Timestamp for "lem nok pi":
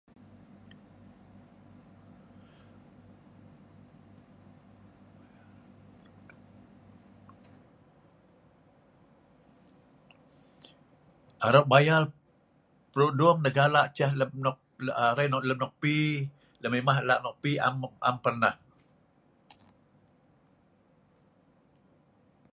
15.49-15.93